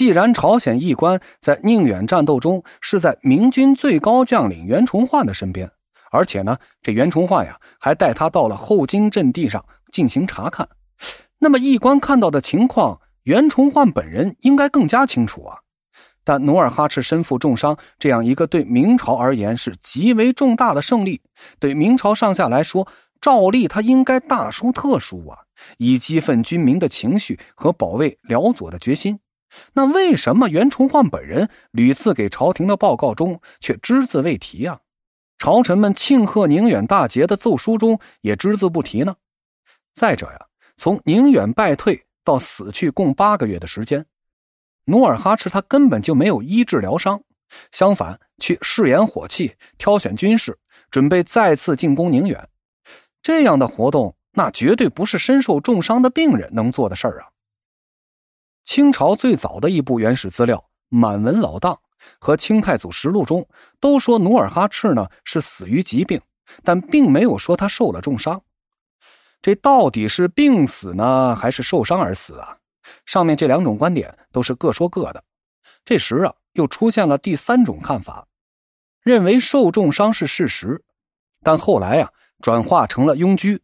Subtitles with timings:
[0.00, 5.70] 既然朝鲜义官在宁远战斗中是在明军最高将领袁崇焕的身边，
[6.10, 10.66] 而且呢，这袁崇焕呀还带他到了后金阵地上进行查看，
[11.38, 15.58] 那么义官看到的情况，袁崇焕本人应该更加清楚啊。
[16.24, 21.20] 但努尔哈赤身负重伤，这样一个对明朝而言是极为重大的胜利，
[21.58, 22.88] 对明朝上下来说，
[23.20, 25.36] 照例他应该大书特书啊，
[25.76, 29.20] 以激愤军民的情绪和保卫辽左的决心。
[29.72, 34.80] 那为什么袁崇焕本人屡次给朝廷的报告中却只字未提啊？
[35.38, 39.16] 朝臣们庆贺宁远大捷的奏书中也只字不提呢？
[39.94, 40.38] 再者呀，
[40.76, 44.04] 从宁远败退到死去共八个月的时间，
[44.84, 47.22] 努尔哈赤他根本就没有医治疗伤，
[47.72, 50.58] 相反去试验火器、挑选军事，
[50.90, 52.46] 准备再次进攻宁远。
[53.22, 57.29] 这样的活动，那绝对不是身受重伤的病人能做的事儿啊！
[58.70, 60.56] 清朝最早的一部原始资料
[60.90, 61.74] 《满文老档》
[62.20, 63.44] 和《清太祖实录》中
[63.80, 66.20] 都说努尔哈赤呢是死于疾病，
[66.62, 68.40] 但并没有说他受了重伤。
[69.42, 72.56] 这到底是病死呢，还是受伤而死啊？
[73.06, 75.24] 上面这两种观点都是各说各的。
[75.84, 78.24] 这时啊，又出现了第三种看法，
[79.02, 80.80] 认为受重伤是事实，
[81.42, 82.08] 但后来啊
[82.40, 83.58] 转化成了痈疽。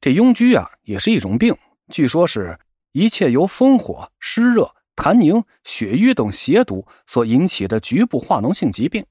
[0.00, 1.52] 这痈疽啊也是一种病，
[1.88, 2.56] 据说是。
[2.96, 9.04] 一切由烽火、湿热、痰凝、血瘀等邪毒所引起的局部化脓性疾病，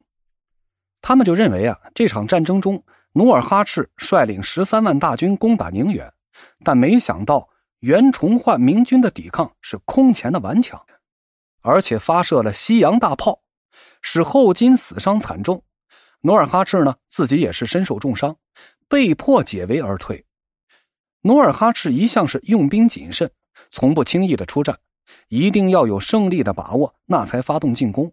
[1.03, 6.11] 他们就认为啊，这场战争中，努尔哈赤率领十三万大军攻打宁远，
[6.63, 7.47] 但没想到
[7.81, 10.83] 袁崇焕明军的抵抗是空前的顽强，
[11.61, 13.39] 而且发射了西洋大炮，
[14.02, 15.63] 使后金死伤惨重。
[16.22, 18.36] 努尔哈赤呢，自己也是身受重伤，
[18.88, 20.25] 被迫解围而退。
[21.22, 23.30] 努尔哈赤一向是用兵谨慎。
[23.75, 24.79] 从不轻易的出战，
[25.27, 28.09] 一定要有胜利的把握，那才发动进攻。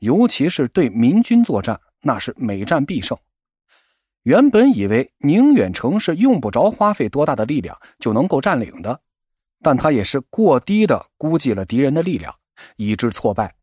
[0.00, 3.16] 尤其是对民军作战，那是每战必胜。
[4.24, 9.00] 原本以为宁远城是用不着花费多大的力量就能够占领的，
[9.62, 12.34] 但他也是过低的估计了敌人的力量，
[12.74, 13.54] 以致挫败。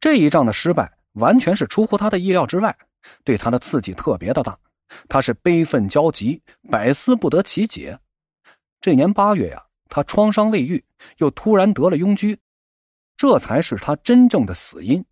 [0.00, 2.76] 这一仗的失败完全是出乎他的意料之外，
[3.22, 4.58] 对他的刺激特别的大，
[5.08, 7.96] 他是悲愤交集，百思不得其解。
[8.80, 9.62] 这年八月呀。
[9.90, 10.82] 他创伤未愈，
[11.18, 12.38] 又突然得了痈疽，
[13.16, 15.04] 这才是他真正的死因。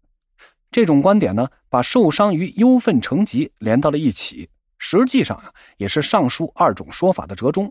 [0.70, 7.70] 这种观点呢，把受伤与忧愤成疾连到了一起，实际上啊，也是上述二种说法的折中。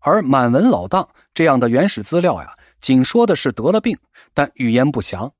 [0.00, 3.96] 而满文老档这样的原始资料呀，仅说的是得了病，
[4.34, 5.32] 但语言不详，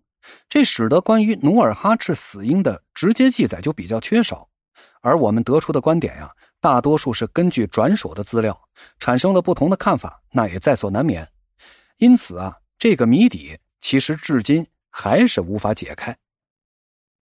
[0.49, 4.49] 这使得关于努尔哈赤死因的直接记载就比较缺少。
[5.01, 6.31] 而我们得出的观点呀。
[6.61, 8.59] 大多数是根据转手的资料
[8.99, 11.27] 产生了不同的看法，那也在所难免。
[11.99, 16.17] 因此啊，这个谜底其实至今还是无法解开。